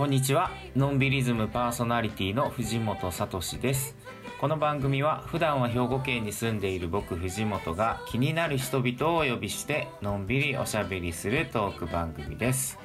[0.00, 0.50] こんにちは。
[0.74, 3.94] のんびりズムパーソナリティの藤本聡です。
[4.40, 12.78] この番組は普段は兵庫県に住んでいる僕藤本が気になる人々をお呼びしてのんびりおしゃべりするトーク番組です、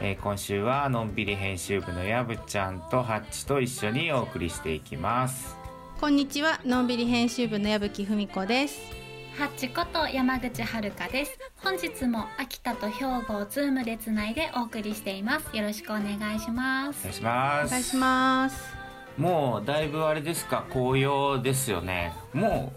[0.00, 5.58] えー今週はのんびり編集部のやぶちゃんとハッチと一緒にお送りしていきます。
[6.00, 9.03] こんにちは、のんびり編集部の矢吹文子です。
[9.36, 11.38] ハッチこと山口遥です。
[11.56, 15.56] 本日も秋田と兵庫をズームでつないでお送りしています。
[15.56, 17.00] よろしくお願いします。
[17.00, 18.74] お願いしますお願いします。
[19.18, 22.72] もうだいぶあれですか紅葉ですよねも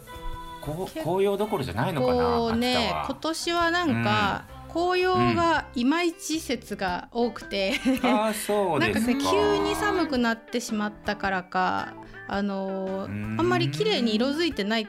[0.61, 11.93] うこう紅葉どころじゃないのかなね秋田は今年はなんか、紅葉がいまいち説が多くて、ああそうなんかね急に寒くなってしまったからか
[12.27, 14.87] あのーあんまり綺麗に色づいてない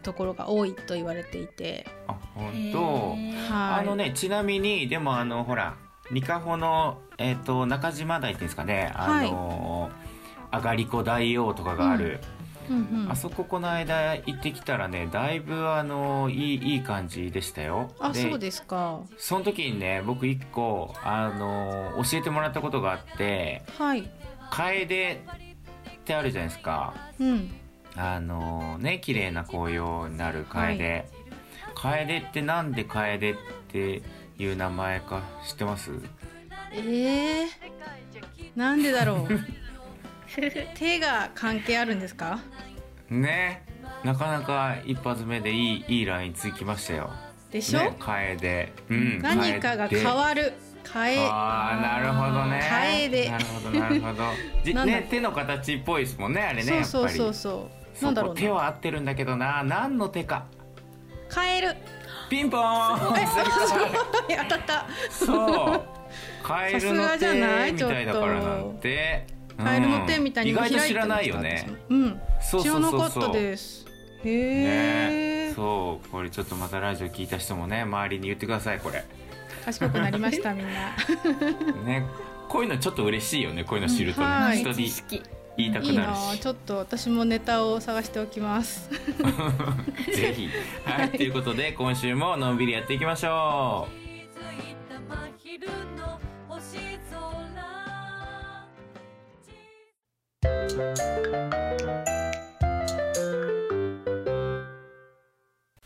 [0.00, 3.32] ところが多いと言われていて、あ本へ当ー。
[3.48, 5.76] はい、あのねちなみにでもあのほら
[6.10, 8.92] ニカホのえっ、と中島台っていうんですかね。
[8.94, 12.20] あのー、あがりこ大王とかがある、
[12.68, 12.76] うん。
[13.04, 17.90] うんあそここの間行ってきたらねだいぶあのいいいい感じでしたよ。
[17.98, 19.00] あそうですか。
[19.18, 24.10] その時にね僕一個あの教えてもらったことがあってはい。
[24.50, 24.86] 楓っ
[26.04, 26.94] てあるじゃないですか。
[27.18, 27.50] うん
[27.96, 31.04] あのね綺麗な紅葉になる楓、
[31.74, 33.36] 楓ってなんで楓っ
[33.68, 34.02] て
[34.38, 35.90] いう名前か知ってます？
[36.72, 37.46] えー、
[38.56, 39.28] なんでだろう？
[40.76, 42.38] 手が関係あるんですか？
[43.10, 43.64] ね
[44.04, 47.10] なかなか一発目でいいいいラインつきましたよ。
[47.50, 48.72] でしょ、ね楓。
[48.88, 50.52] うん何かが変わる。
[50.92, 52.60] 変えああなるほどね。
[52.68, 54.12] 楓なるほどなるほ
[54.74, 54.84] ど。
[54.86, 56.84] ね手の形っぽいですもんねあれねやっぱり。
[56.84, 59.62] そうそうそうそうなんだろうそこ手なは合ってるんだけどな。
[59.64, 60.46] 何の手か。
[61.34, 61.76] 変える
[62.28, 63.18] ピンポーン。
[64.28, 64.86] え 当たった。
[65.10, 65.82] そう。
[66.42, 67.74] カエルのさすがじゃない？
[67.76, 71.70] 手みたいだからなんてカエルの手みたいに意外と知らないよ開ね。
[71.88, 72.20] うん。
[72.40, 73.00] そう知そうそうそう。
[73.00, 73.86] らなかったです。
[74.24, 75.50] へね。
[75.50, 76.08] え、そう。
[76.08, 79.04] これちょっとまたラジオ聞いた人もね周りに言ってくださいこれ。
[79.64, 80.96] 賢くなりましたみんな。
[81.84, 82.04] ね。
[82.48, 83.62] こういうのちょっと嬉しいよね。
[83.62, 84.58] こういうの知るとね、はい。
[84.58, 84.74] 人に。
[84.76, 85.22] 知識。
[85.60, 86.18] 言いたくいいなるし。
[86.30, 88.90] なちょっと私もネタを探しておきます。
[90.14, 90.48] ぜひ。
[90.84, 91.10] はい。
[91.10, 94.00] ということで今週ものんびりやっていきましょう。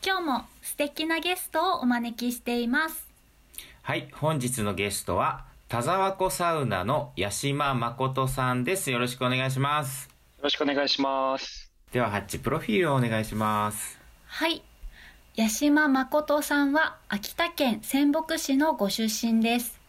[0.07, 3.09] 今日も素敵なゲストをお招きしています。
[3.83, 4.09] はい。
[4.13, 10.09] 本日のゲストは田沢湖サウナの八島誠さんですよろしくお願いします
[10.39, 11.71] よろしくお願いします。
[11.91, 14.63] ではハッチプロフィールをお願いしますはい。
[15.37, 19.81] 八島誠さんは秋田県仙北市のご出身です。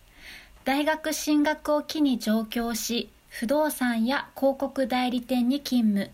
[0.63, 6.11] 大学進学を機に上京し、不動産や広告代理店に勤務。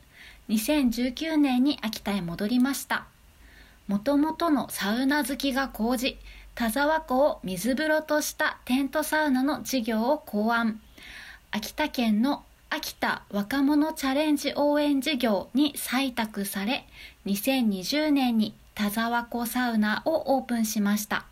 [0.49, 3.05] 2019年に秋田へ戻りました。
[3.87, 6.17] もともとのサウナ好きが高じ、
[6.55, 10.81] 田沢湖を水風呂としたテントサウナの事業を考案。
[11.51, 16.85] 秋田県の秋田若者チャレンジ応援事業に採択され、
[17.25, 21.25] 2020年に田沢湖サウナをオープンしました。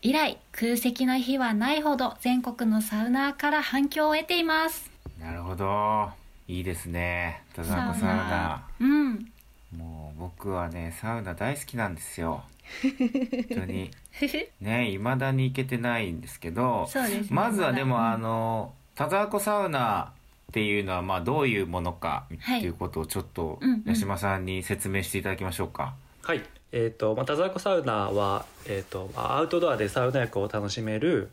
[0.00, 4.90] 以来、空席の日はないほど全国のサウナーから反響を得ています。
[5.20, 6.10] なるほど
[6.48, 9.32] いいですね田沢湖サウナうん。
[9.76, 12.44] もう僕はねサウナ大好きなんですよ。
[12.82, 13.90] 本当に。
[14.60, 17.24] ね未だに行けてないんですけどね。
[17.30, 20.12] まずはでも、あの田沢湖サウナ
[20.50, 26.42] っていうのはまあどういうものかってはいいうことをちょっと八島さんに説明していただきましょうか、はい。
[26.70, 31.30] えっ、と、まあ、田沢湖サウナは、えっ、と、まあアウトドアでサウナ浴を楽しめる、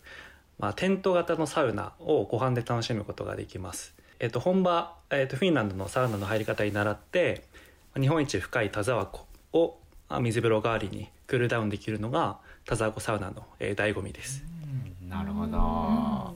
[0.57, 3.93] まあ、テント型のサウナを湖畔で楽しむことができます。
[4.19, 7.43] えっ、と、本場、えっ、と、フィンランドのサウナの入り方に習って、
[7.97, 9.77] 日本一深い田沢湖を
[10.21, 14.43] 水風呂代わりにクールダウンできるのが田沢湖サウナの、え醍醐味です。
[15.07, 16.35] なるほど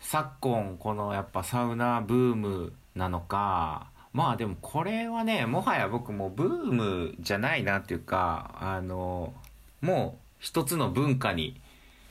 [0.00, 9.34] 昨今このやっぱサウナブームなのかまあでもこれはねもはや僕もブームじゃないなっていうかあの
[9.82, 11.60] もう一つの文化に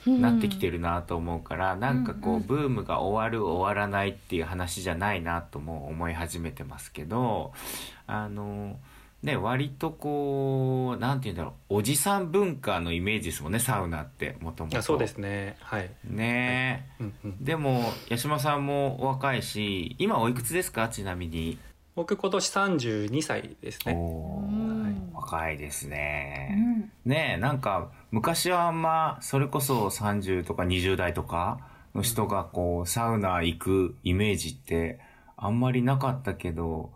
[0.05, 7.53] なってきてるなと思うから、なんかこうブームが終わる終わらないっていう話じゃないなとも思い始めてますけど
[8.07, 8.77] あの
[9.21, 14.77] ね割とこうなんて言うんだろうおじさん文化のイメージですもんねサウナってもともと。
[14.77, 15.55] あそうですね。
[15.61, 15.89] はい。
[16.03, 16.85] ね。
[16.99, 20.89] え、うんうん、でも八島さんもお若いし今おいくつですか？
[20.89, 21.57] ちなみに。
[21.95, 23.93] 僕今年32歳ですね。
[25.23, 26.55] 若いですうね、
[27.05, 27.09] ん。
[27.09, 31.59] ねえなんか昔はあんまそれこそ30とか20代とか
[31.95, 34.99] の人がこう、サウナ行くイメージって
[35.37, 36.91] あんまりなかったけど、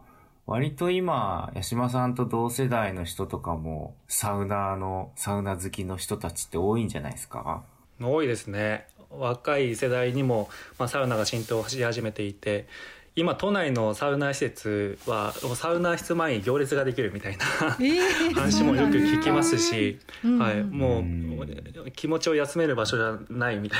[0.46, 7.64] 割と今、八島さんと同世代の人とかも、サウナーの、サウナ好きの人たちって多いんじゃないですか？
[8.02, 8.88] 多いですね。
[9.10, 12.68] 若い世代にも、まあ、サウナが浸透し始めていて
[13.18, 17.46] 今都内のサウナ施設はサウナ室前に行列ができるみたいな
[17.80, 23.80] えー 話もよく聞きますし、うんはい、もう気持ちを休める場所じゃないみたい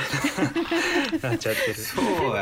[1.22, 1.76] な なっちゃってる。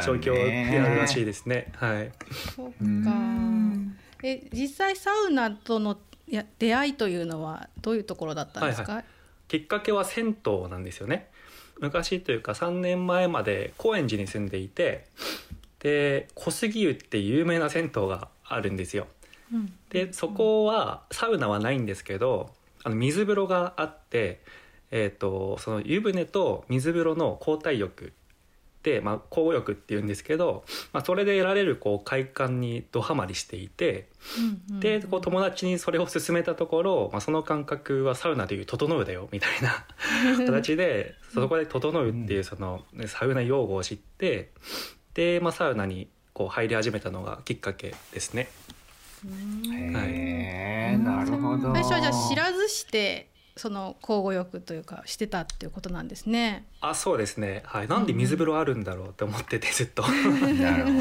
[0.02, 0.20] 状ね。
[0.20, 1.70] 況であるらしいですね。
[1.76, 2.10] はい、
[2.56, 2.74] そっか。
[2.80, 3.98] うん。
[4.22, 9.04] え実際サウナとのいや出会いというのはどういうところだったんですか、はい
[9.48, 11.28] きっかけは銭湯なんですよね。
[11.78, 15.06] 昔というか3年前まで高円寺に住んでいて
[15.80, 19.06] で小杉湯って有名な銭湯があるんですよ。
[19.52, 19.72] うん。
[19.90, 22.50] でそこはサウナはないんですけど
[22.84, 24.40] あの水風呂があって、
[24.90, 28.12] えー、とその湯船と水風呂の交代浴
[28.86, 30.62] で、まあ、交互浴っていうんですけど、
[30.92, 34.06] まあ、それで得られるこう快感にドハマりしていて
[34.38, 39.84] うんうんでこう友達にそれを勧めたところ、まあ、その感覚はサウナでいう「整う」だよみたいな
[40.46, 44.52] 形でそこで「整う」っていうそのねサウナ用語を知って
[45.16, 48.48] で、まあ、サウナにこう入り始めたのがきっかけですね。
[49.72, 51.72] へえ、なるほど。
[51.72, 56.66] 最初はじゃあ知らずしてその交互浴というかしてたっていうことなんですね。
[56.82, 60.96] あそうですね、はい、なんで水風呂あるんだろうって思っててずっと、はなるほど。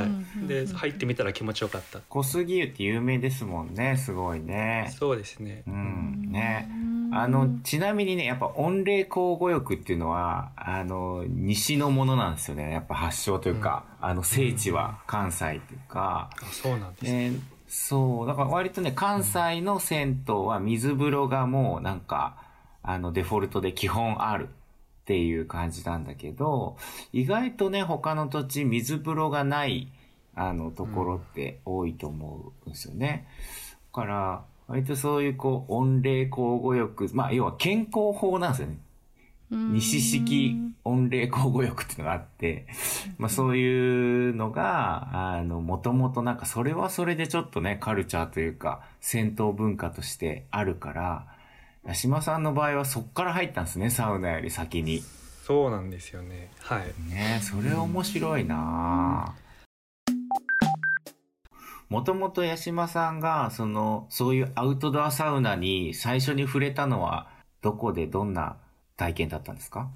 [0.00, 0.04] い。
[0.04, 2.00] うんうんで入ってみたら気持ちよかった。
[2.08, 4.92] 小杉湯って有名ですもんね、すごいね。
[4.98, 5.62] そうですね。
[5.66, 6.68] うん、ね。
[6.70, 7.10] うん。
[7.14, 12.72] あの、ちなみにね、やっぱ温冷交互浴っていうのは、あの、西のものなんですよね。
[12.72, 22.36] やっぱ発祥というか、あの、聖地は関西というか、あそうなんですね、えーそう、だから割とね、関西の銭湯は水風呂がもうなんか、
[22.82, 24.48] あの、デフォルトで基本あるっ
[25.06, 26.76] ていう感じなんだけど、
[27.12, 29.88] 意外とね、他の土地水風呂がない、
[30.34, 33.26] あの、ところって多いと思うんですよね。
[33.92, 38.78] だから、割とそういうこう、温冷交互浴、まあ、要は健康法なんですよね。
[39.50, 42.66] 西式温冷交互浴っていうのがあって、
[43.18, 51.26] まあそういうのが、あの、もともとなんかそれはそれでちょっとね、カルチャーというか、戦闘文化としてあるから、
[51.86, 55.02] 八島さんの場合はそっから入ったんですね、サウナより先に。
[55.44, 56.50] そうなんですよね。
[56.58, 56.80] はい。
[57.08, 59.36] ねそれ面白いな。
[61.88, 67.28] もともと八島さんが、その、そういうアウトドアサウナに最初に触れたのは、
[67.62, 68.56] どこでどんな
[68.96, 69.88] 体験だったんですか？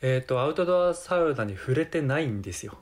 [0.00, 2.76] えっ、とアウトドアサウナに触れてないんですよ。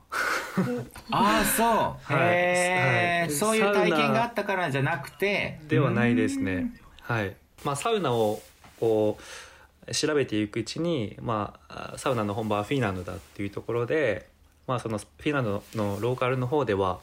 [1.11, 1.67] ああ、そう。
[1.67, 3.31] はえ、はい。
[3.31, 5.59] そういう体験があったからじゃなくて。
[5.67, 6.73] ではないですね。
[7.01, 7.35] はい。
[7.63, 8.41] まあサウナを
[8.79, 9.19] こ
[9.87, 14.27] う調べていくうちに、まあ、サウナの本場はフィンランドだっていうところで、
[14.67, 16.99] まあ、そのフィンランドのローカルの方では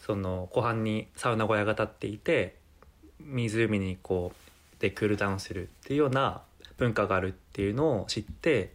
[0.00, 2.56] その湖畔にサウナ小屋が立っていて
[3.20, 6.42] 湖にこうでクールダウンするっていうような
[6.76, 8.74] 文化があるっていうのを知って、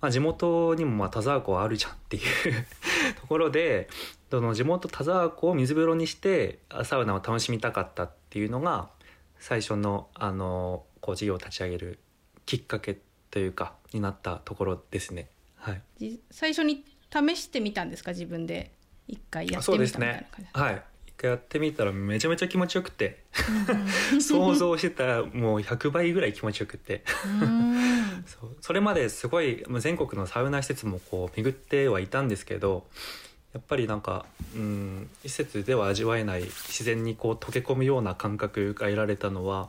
[0.00, 2.22] まあ、地元にもまあ田沢湖あるじゃんっていう
[3.20, 3.88] ところで
[4.30, 8.90] その地元田沢湖を水風呂にしてあサウナを楽しみたかったっていうのが
[9.38, 11.98] 最初のあのこう事業を立ち上げる
[12.46, 12.98] きっかけ
[13.30, 15.28] というかになったところですね。
[15.56, 18.72] はい、じ最初に試してみたんですか自分で？
[19.06, 20.60] 一回やってみたみたいな感じ。
[20.60, 23.22] はい一回やってみたらめちゃめちゃ気持ちよくて。
[23.68, 27.02] うん想像してたもう100倍ぐらい気持ちよくて。
[27.40, 28.24] うん。
[28.26, 28.56] そう。
[28.60, 32.86] それまですごいまあ全国のサウナ施設もこう巡ってはいたんですけど
[33.52, 39.68] やっぱりなんかうん施設では味わえない自然にこう溶け込むような感覚が得られたのはやっ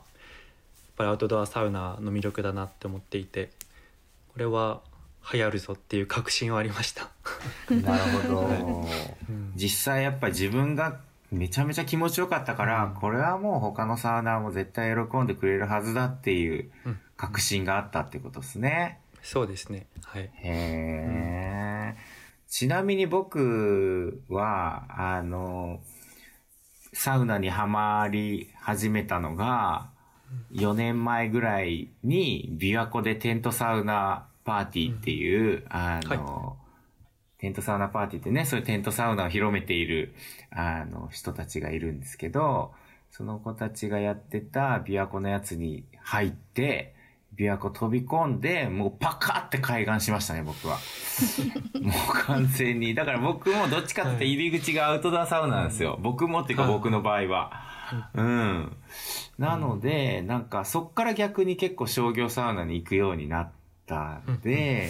[0.97, 3.49] ぱりアウトドアサウナの魅力だなって思っていて
[4.33, 4.81] これは
[5.31, 7.09] 流行るぞっていう確信はありました。
[7.69, 8.35] なるほど。
[8.43, 8.49] は。
[9.27, 9.53] うん。
[9.55, 10.99] 実際やっぱ自分が
[11.35, 12.93] めちゃめちゃ気持ちよかったから、うん。
[12.95, 16.99] これはもう他のサウナーも絶対喜んでくれるはずだっていううん。
[17.17, 18.99] 確信があったってことですね。
[19.21, 19.87] そうですね。
[20.03, 20.23] はい。
[20.23, 21.95] へえ、
[22.47, 25.81] ちなみに僕は、あの、
[26.93, 29.89] サウナにはまり始めたのが、
[30.53, 36.57] 4年前ぐらいに、琵琶湖でテントサウナパーティーっていう、あの、
[37.45, 40.15] テントサウナパーティーってね、そういうテントサウナを広めている、
[40.49, 42.73] あの、人たちがいるんですけど、
[43.11, 46.95] その子たちがやってた琵琶湖のやつに入って、
[47.37, 50.79] 琵琶湖飛び込んで、もうパカって開眼しましたね、僕は。
[51.79, 52.95] もう完全に。
[52.95, 55.99] だから僕もどっちかって入り口がアウトドアサウナなんですよ。
[56.01, 57.51] 僕もっていうかはい僕の場合は。
[58.15, 58.75] うん。
[59.37, 63.51] なので、なんかそっから逆に結構商業サウナに行くようになっ
[63.85, 64.89] たんで、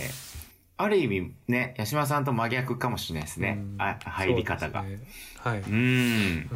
[0.77, 3.82] ある意味ね八島さんと真逆かもしれないですね、うん。
[3.82, 4.84] あ入り方が。
[4.84, 5.00] ね。
[5.38, 5.63] はい、ん。
[5.63, 6.50] うん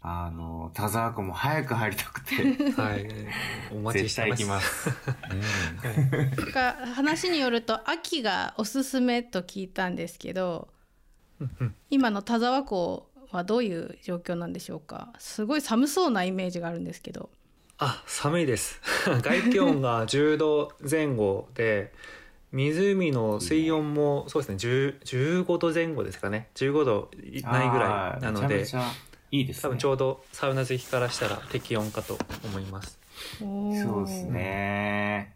[0.00, 2.42] あの田沢湖も早く入りたくて。
[2.42, 3.06] うんはい。
[3.72, 4.42] お待ち絶してます。
[4.42, 4.60] きま
[6.36, 10.68] す、か話によると秋がおすすめと聞いたんですけど
[11.90, 15.12] 今の田沢湖はどういう状況なんでしょうか？
[15.18, 17.30] すごい寒そうなイメージがあるんですけど。
[17.78, 18.80] あ寒いです。
[19.22, 21.92] 外気温が10度前後で
[22.52, 26.48] 湖の水温もそうですね10 15度前後ですかね。
[26.54, 27.10] 15度
[27.44, 28.64] ないぐらいなので
[29.30, 29.62] いいですね。
[29.62, 32.98] 多分ちょうどサウナ好きからしたら適温かと思います。
[33.82, 35.34] そうですね。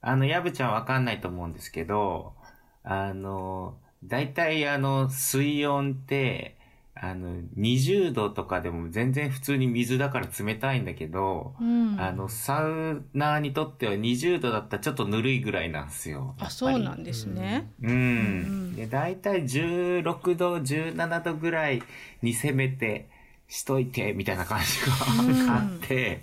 [0.00, 2.34] あの、やぶちゃんわかんないと思うんですけど、
[2.82, 6.58] あの、大体あの、水温って、
[6.96, 11.96] あの、20度とかでも全然普通に水だから冷たいんだけど、うん。
[12.00, 16.36] あの、サウナーにとっては20度だったらちょっとぬるいぐらいなんですよ。
[16.38, 17.90] あそうなんんですね、うん。
[17.90, 21.82] うんで、大体16度、17度ぐらい
[22.22, 23.08] にせめて
[23.48, 26.22] しといて、みたいな感じがあって、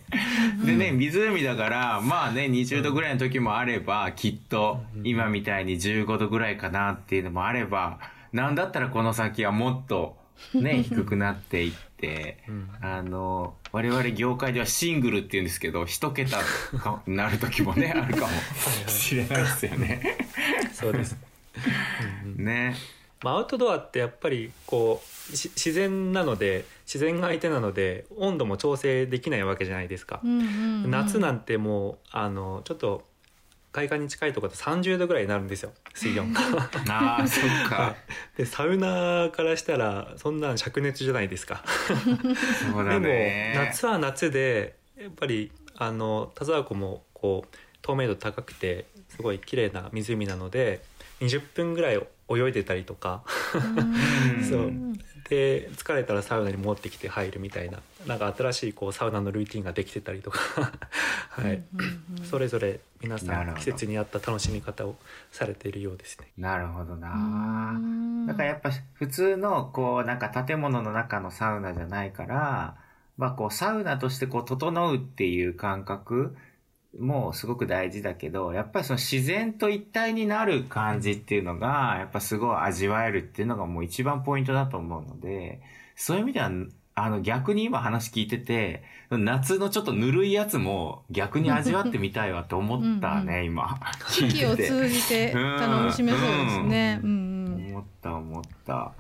[0.66, 8.00] でね、湖だから、まあね、20度ぐらいの時もあれば、きっと今みたいに15度ぐらいかなっていうのもあれば、
[8.32, 10.21] なんだったらこの先はもっと
[10.54, 12.70] ね、 低くなっていって、うん。
[12.82, 16.40] あの、我々業界ではシングルって言うんですけど、一桁
[16.78, 18.32] かなる時もね、 あるかも
[18.88, 20.18] しれないですよね。
[20.74, 21.18] そうです、
[22.36, 22.76] ね。
[23.24, 30.92] まあ、アウトドアってやっぱりこうし自然なので自然が相手なので温度も調整できないわけじゃないですか、うんうんうん。
[30.92, 33.06] 夏なんてもうあのちょっと
[33.72, 35.72] 海岸に近いところだと30度ぐらいになるんですよ。
[35.94, 36.42] 水温が。
[36.90, 37.96] ああ、そっか。
[38.38, 41.64] でサウナからしたらそんなん灼熱じゃないですか。
[42.72, 43.54] そうだでもね。
[43.56, 50.82] 夏は夏でやっぱりあの田沢湖もこう透明度高くてすごい綺麗な湖なので
[51.20, 51.96] 20分ぐらい
[52.30, 53.24] 泳いでたりとか。
[53.54, 54.44] うん。
[54.46, 54.72] そう
[55.32, 60.40] で疲れたらサウナに戻ってきて入るみたいななんか新しいこうサウナのルーティンができてたりとか。
[61.32, 64.96] はい、うんうんうんそれぞれ皆さん季節に合った楽しみ方を
[65.32, 66.28] されているようですね。
[66.38, 67.10] なるほどうな。
[67.72, 68.26] ん。
[68.28, 72.76] だからやっぱ普通のこうなんか建物の中のサウナじゃないから、
[73.18, 76.36] まあこうサウナとしてこう整うっていう感覚
[77.00, 85.62] もすごく大事だけど、やっぱりその自然と一体になる感じっていうのが、やっぱすごい味わえるっていうのがもう一番ポイントだと思うので、
[85.96, 86.52] そういう意味では、
[86.94, 93.80] あの逆に今話聞いてて、夏のちょっとぬるいやつも逆に味わってみたいわって思ったね、うん今。
[94.10, 97.00] 四季を通じて 楽しめそうですね。
[97.04, 97.32] うんうん
[97.72, 98.94] 思った思った。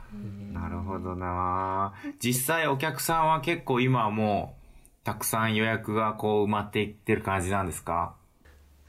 [0.53, 4.60] なるほどな実際お客さんは結構今はもう
[5.03, 8.13] たくさん予約がこう埋まっていってる感じなんですか？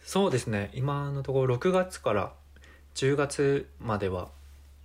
[0.04, 0.70] そうですね。
[0.74, 2.32] 今のところ6月から
[2.94, 4.28] 10月までは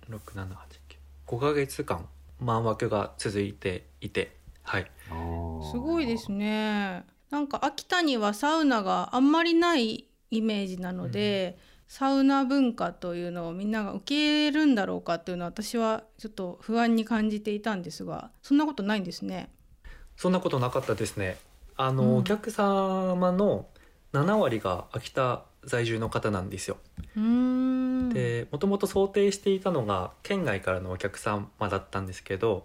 [0.08, 2.06] 6785ヶ月間
[2.40, 4.90] 満枠が続いていてはい。
[5.70, 7.04] すごいですね。
[7.30, 11.58] なんか秋田にはサウナがあんまりないイメージなので、
[11.88, 14.14] サウナ文化というのをみんなが受け
[14.48, 19.50] 入れるんだろうかっていうのは私はちょっと不安に感じていたんですが、そんなことないんですね。
[20.18, 21.38] そんなことなかったですね。
[21.76, 22.16] あの、うん。
[22.18, 23.66] お客様の
[24.12, 26.76] 7割が秋田在住の方なんですよ。
[28.12, 32.64] でもともと想定していたのが県外からのお客様だったんですけど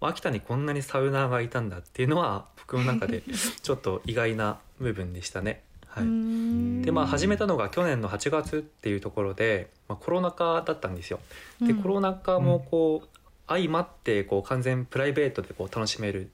[0.00, 3.22] 秋田にこんなにサウナーがいたんだっていうのは僕の中で
[3.62, 5.62] ちょっと意外な部分でしたね。
[5.88, 6.82] はい、ん。
[6.82, 11.18] でまあ始めたのが去年の8月っていうところで、まあ、コロナ禍だったんですよ。
[11.60, 11.82] でうん。
[11.82, 13.08] コロナ禍もこう
[13.48, 16.30] 相まってこう完全プライベートでこう楽しめる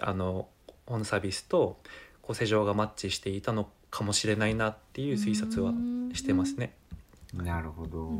[0.00, 0.48] あの
[0.86, 1.80] ホームサービスと
[2.22, 5.72] こう施錠がマッチしていたのかもしれないなっていう推察は
[6.14, 6.74] してますね。
[7.32, 8.10] なるほど、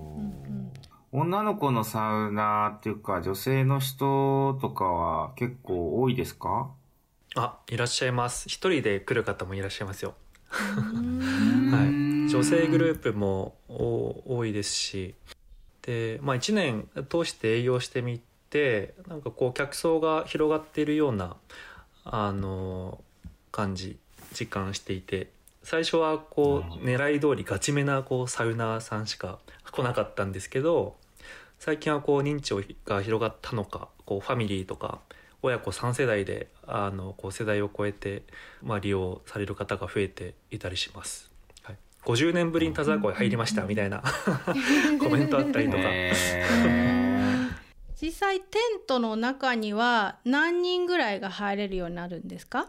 [1.13, 6.71] 女の子のサウナっていうか女性の人とかは結構多いですか？
[7.37, 8.49] あいらっしゃいます。
[8.49, 10.15] 一人で来る方もいらっしゃいますよ。
[10.77, 11.19] うん。
[11.73, 12.31] はい。
[12.31, 15.15] 女性グループもお多いですし。
[15.83, 18.21] で、まあ、1年通して営業してみ
[18.55, 21.37] てなんかこう客層が広がっているような
[22.05, 23.01] あの
[23.51, 23.99] 感じ
[24.33, 25.29] 実感していて
[25.65, 29.41] 最初はこう狙い通りガチめなこうサウナーさんしか
[29.73, 30.95] 来なかったんですけど
[31.59, 35.01] 最近はこう認知が広がったのかこうファミリーとか
[35.43, 38.23] 親子3世代であのこう世代を超えて、
[38.63, 41.31] まあ、利用される方が増えていたりします。
[41.63, 44.03] はい、50年ぶりに田沢湖へ入りましたみたいな。
[44.99, 46.94] コメントあったりとか、へ
[48.05, 52.69] 実際テントの中には何人ぐらいが入れるようになるんですか？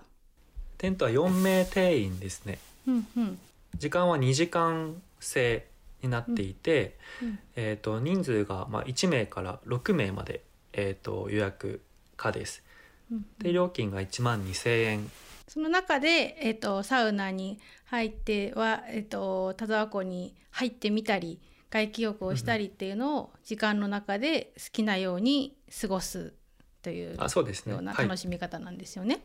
[0.77, 3.39] テントは4名定員ですねうんうん。
[3.77, 5.67] 時間は2時間制
[6.01, 11.81] になっていて、うんえー、と人数がまあ1名から6名まで、えー、と予約
[12.15, 12.63] 可です。
[13.11, 15.11] うんで料金が1万2,000円
[15.49, 21.39] その中で、えっとサウナに入っては、えっと田沢湖に入ってみたり
[21.75, 26.33] 外気浴をしたりっていうのを時間の中で好きなように過ごす
[26.81, 29.19] というあそうですねようなはい楽しみ方なんですよね。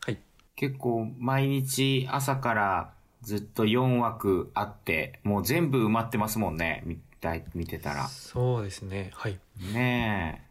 [0.00, 0.18] はい
[0.56, 2.92] 結構毎日朝から
[3.22, 6.82] ずっと4枠あって、もう全部埋まってますもんね。
[6.84, 8.08] 見たい見てたら。
[8.08, 9.38] そうですねはい、
[9.72, 10.44] ね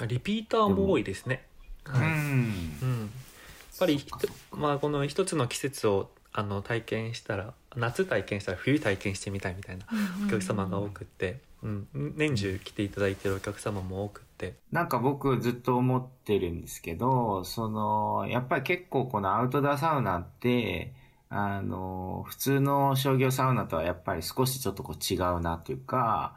[0.00, 1.44] うん、リピーターも多いですね。
[1.86, 1.90] え。
[1.90, 2.06] はいうん。
[2.06, 4.06] うん、やっぱり
[4.52, 9.86] まあこの一つの季節をあの体験したら夏体験したら冬体験してみたいみたいな
[10.26, 11.86] お客様が多くって、うん、
[12.16, 14.54] 年中来ていただいてるお客様も多くって。
[14.72, 20.92] なんか僕ずっと思ってるんですけど、その、やっぱり結構このアウトドアサウナって、
[21.28, 26.34] あの、普通の商業サウナとはやっぱり少しちょっとこう違うなというか、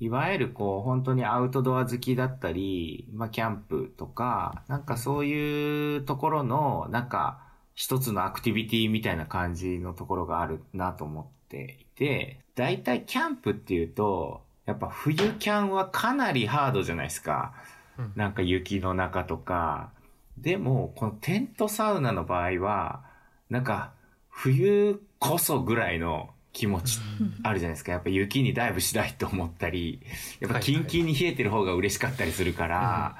[0.00, 7.47] いわゆるこう本当にアウトドア好きだったり、まあキャンプとか、なんかそういうところの、なんか
[7.78, 17.54] 一つのアクティビティみたいな感じのところがあるなと思っていて、だいたいキャンプっていうと、やっぱ冬キャンはかなりハードじゃないですか。
[17.96, 19.90] うんなんか雪の中とか。
[20.36, 23.04] でも、このテントサウナの場合は、
[23.48, 23.92] なんか
[24.28, 26.98] 冬こそぐらいの気持ち
[27.44, 27.92] あるじゃないですか。
[27.92, 30.02] やっぱ雪にダイブしたいと思ったり、
[30.40, 33.16] やっぱキンキンに冷えてる方が嬉しかったりするから、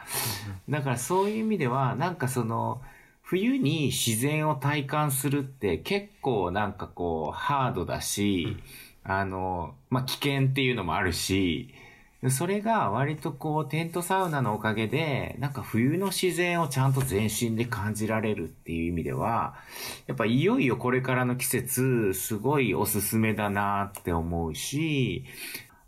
[0.69, 2.83] だからそういう意味では、なんかその、
[3.31, 8.57] 冬に自然を体感するって結構なんかこうハードだし、
[9.05, 11.75] あの、まあ、危険っていうのもあるし、
[12.31, 19.57] それが割とこうテントサウナのおかげで、なんか冬の自然をちゃんと全身で感じられるっていう意味では、
[20.07, 25.27] やっぱいよいよこれからの季節、すごいおすすめだなって思うし、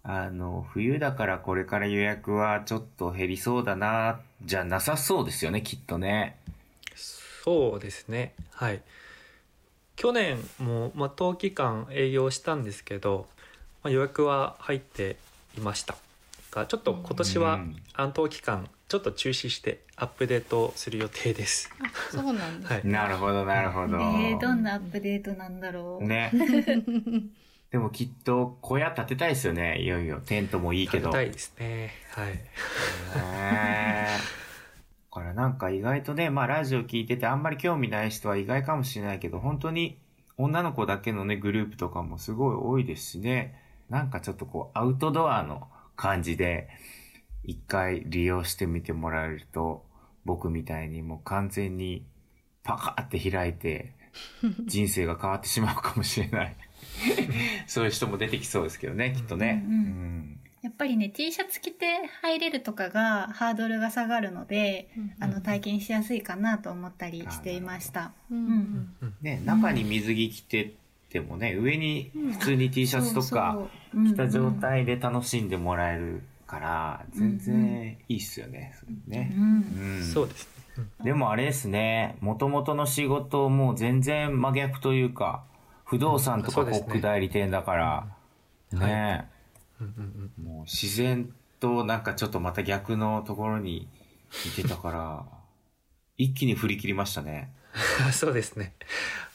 [0.03, 6.37] あの、冬だからこれから予約はちょっと減りそうだな、じゃなさそうですよね、きっとね。
[7.43, 8.35] そうですね。
[8.53, 8.83] はい。
[9.97, 13.27] 去年も、まあ、冬期間営業したんですけど、
[13.83, 15.17] まあ、予約は入って
[15.57, 15.97] いました。
[16.51, 17.77] がちょっと今年はうん。
[17.95, 21.71] 安冬期間ちょっと中止してアップデートする予定です。
[21.81, 22.87] あそうなんです、はい。
[22.87, 23.97] なるほど、なるほど。
[23.97, 26.05] えー、どんなアップデートなんだろう。
[26.05, 26.33] ね。
[27.71, 30.21] でもきっと小屋建てたいですよね、いよいよ。
[30.27, 31.05] テントもいいけど。
[31.05, 31.95] 食べたいですね。
[32.11, 32.41] はい
[35.11, 39.99] からなんか意外とね、まあラジオ聞いててあんまり興味ない人は意外かもしれないけど、本当に
[40.37, 43.61] 女の子だけのね、グループとかもすごい多いですしね。
[43.89, 46.69] なんかちょっとこう、アウトドアの感じで、
[47.43, 49.85] 一回利用してみてもらえると、
[50.25, 52.07] 僕みたいにもう完全に
[52.63, 53.95] パカって開いて、
[54.67, 56.57] 人生が変わってしまうかもしれない。
[57.67, 59.65] そういう人も出てきそうですけどね、きっとね。
[59.67, 61.87] うんうんうんやっぱりね T シャツ着て
[62.23, 68.13] 入れるとかがハードルが下がるので、あの体験しやすいかなと思ったりしていました。
[68.31, 68.47] うん
[69.01, 69.15] うん。
[69.23, 70.75] ね、中に水着着て
[71.09, 73.57] てもね、上に普通に T シャツとか
[73.93, 78.75] 着た状態で楽しんでもらえるから、全然いいっすよね、
[79.07, 79.33] ね。
[79.35, 79.41] う。
[79.41, 80.03] んうん。
[80.03, 80.47] そうです
[80.77, 81.05] ね、うん。
[81.05, 85.43] でもあれですね、もともとの仕事も全然真逆というか、
[85.85, 88.07] 不動産とか国代理店だから、
[88.73, 88.83] ね、うん。
[88.83, 89.25] うんうん
[90.43, 93.89] もう自然となんかちょっとまた逆のところに
[94.47, 95.27] いてたから、
[96.17, 97.53] 一気に振り切りましたね。
[98.13, 98.75] そうですね。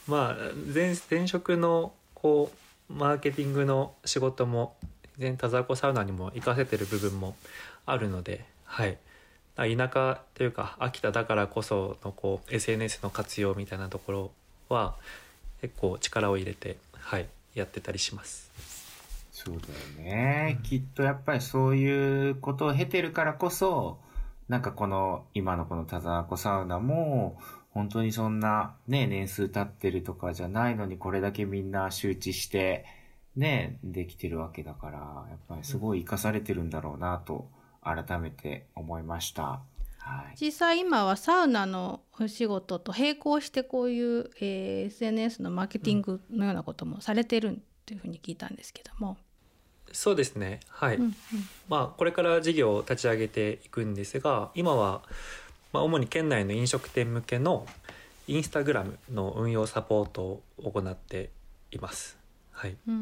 [0.07, 0.37] まあ
[0.73, 2.51] 前前職のこ
[2.89, 4.75] うマーケティングの仕事も
[5.17, 7.35] 全田沢湖サウナにも活かせてる部分も
[7.85, 8.97] あるのではい。
[9.57, 14.31] あ田舎というか秋田だからこそのこう SNS の活用みたいなところ
[14.69, 14.95] は
[15.61, 18.51] 結構力を入れてはいやってたりします
[19.35, 23.99] そうだよね、きっとやっぱりそういうことを経てるからこそ、
[24.47, 27.37] なんかこの今のこの田沢湖サウナも、
[27.71, 32.85] 本当にそんなね、年数経ってるとかじゃないのにこれだけみんな周知して、
[33.35, 34.97] ね、できてるわけだから、
[35.29, 37.49] やっぱりすごい活かされてるんだろうなと、
[37.83, 39.59] 改めて思いました。
[39.97, 40.35] はい。
[40.39, 49.17] 実際今はサウナのお仕事と並行してこういう、えー SNS のマーケティングのようなこともされてるっていうふうに聞いたんですけども、
[49.91, 50.59] そうですね。
[50.69, 51.13] はい、うんうん。
[51.67, 55.01] まあ、これから事業を立ち上げていくんですが今は、
[55.73, 57.65] まあ、主に県内の飲食店向けの
[58.27, 61.29] インスタグラムの運用サポートを行って
[61.71, 62.17] います。
[62.51, 62.75] はい。
[62.87, 63.01] うんうん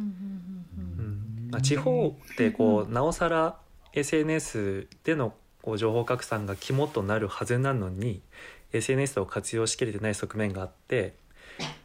[0.78, 3.58] うんまあ、地方ってこうなおさら
[3.93, 8.22] SNS でのこう情報拡散が肝となるはずなのに
[8.74, 11.13] SNS を活用しきれてない側面があって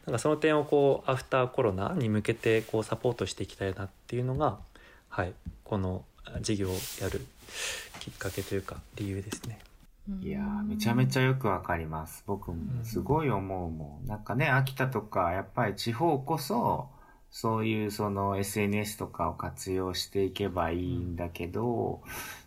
[0.05, 4.57] なんかその点をこうアフターコロナに向けてこうサポートしていきたいなっていうのが、
[5.09, 6.05] はい、この
[6.41, 7.25] 事業をやる
[7.99, 9.59] きっかけというか理由ですね。
[10.21, 12.23] いやーめちゃめちゃよくわかります。
[12.25, 14.07] 僕もすごい思うもん。
[14.07, 16.87] なんかね、秋田とか、やっぱり地方こそ、
[17.31, 22.01] そういうその SNS とかを活用していけばいいんだけど、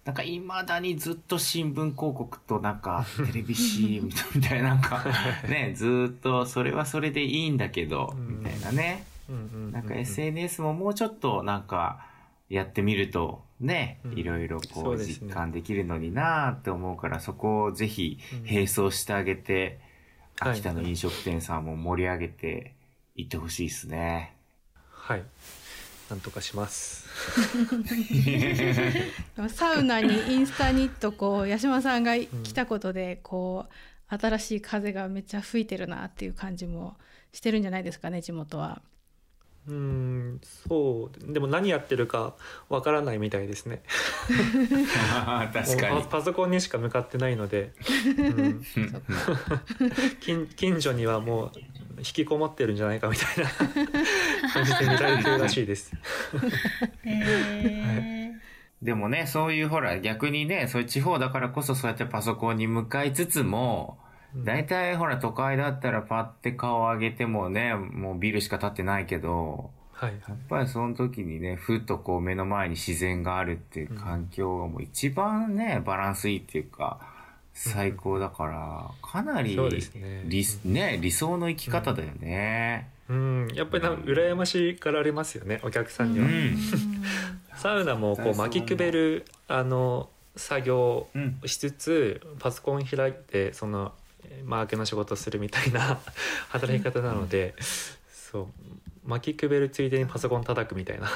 [0.04, 5.04] なんか未だにずっと新聞広告となんか テレビ CM みたいな、なんか
[5.48, 9.04] ね、ずーっとそれはそれでいいんだけど、うんみたいなね。
[9.28, 12.04] うんうんうんうんなんか SNS ももうちょっとなんか
[12.52, 22.74] やってみるとね、うんいろいろそこう実感できるのになーって思うからそこをぜひうん並走してあげて、はい秋田の飲食店さんも盛り上げて
[23.14, 24.34] いってほしいですね。
[24.90, 25.22] はい、
[26.10, 27.06] なんとかします。
[29.48, 33.66] サウナにインスタにとこう八島さんが来たことでこ
[34.10, 36.96] う新しい風がめっちゃ吹いてるなっていう感じも
[37.32, 38.82] してるんじゃないですかね地元は。
[39.68, 42.34] うーん、そう、でも何やってるか
[42.68, 43.82] わからないみたいですね。
[45.52, 46.02] 確かに。
[46.02, 47.72] パパソコンにしか向かってないので、
[48.18, 48.64] うん、
[50.20, 51.52] 近近所にはもう
[51.98, 53.50] 引きこもってるんじゃないかみたいな。
[54.52, 55.92] 感じで見られてるらしいです。
[57.04, 58.32] へ
[58.82, 63.98] でもね、そういうほら逆にね、そういう地方だからこそそうやってパソコンに向かいつつも、
[64.36, 70.20] 大体ほら都会だったらパッて顔上げてもね、もうビルしか建ってないけど、はいはい。
[70.28, 77.00] やっぱりその時にね、ふっとこう目の前に自然があるっていう環境がもう一番ね、バランスいいっていうか、
[77.54, 80.22] 最高だから、かなりそうですね。
[80.24, 82.88] 理,、ね、理想の生き方だよね。
[83.08, 86.26] うん、やっぱりなんか羨ましがられますよねお客さんには。
[86.26, 86.56] うん。
[87.56, 91.40] サウナもこう巻きくべるあの作業うん。
[91.44, 93.92] しつつパソコン開いてその
[94.38, 96.00] えーマーケの仕事するみたいな
[96.48, 97.54] 働き方なので、
[98.10, 98.48] そう。
[99.04, 101.10] 巻きくべるついでにパソコン叩くみたいな。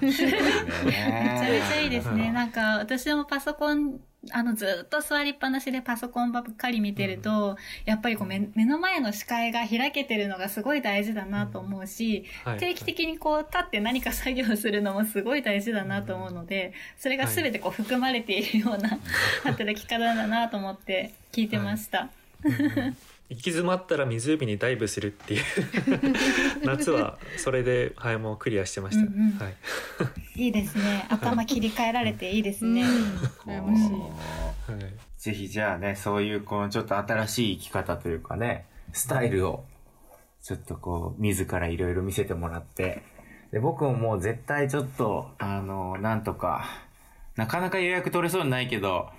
[0.00, 2.28] めちゃめちゃいいですね。
[2.28, 2.34] うん。
[2.34, 4.00] なんか私もパソコン
[4.30, 12.58] あのずっと座りっぱなしでパソコンばっかり見てると、やっぱりこう目目の前の視界が開けてるのがすごい大事だなと思うし、はい。
[12.58, 18.98] 定期的にこう立って何か作業するのもすごい大事だなと思うので、それが全てこう含まれているような
[19.42, 22.08] 働き方だなと思って聞いてました。
[23.30, 25.42] 行き詰まったら湖にダイブするっていう。
[26.66, 29.38] 夏はそれで、はい、もうクリアしてました、うんうん。
[29.38, 29.54] はい、
[30.46, 31.06] いいですね。
[31.08, 32.82] 頭切り替えられていいですね。
[33.46, 33.92] 羨ましい。
[34.72, 39.64] はい、ぜひじゃあね、そういうこのちょっと新しい生き方というかね、スタイルを
[40.42, 43.02] ちょっとこう、自らいろいろ見せてもらって、
[43.52, 46.64] で、僕ももう絶対ちょっと、あの、なんとか、
[47.36, 49.10] なかなか予約取れそうにないけど、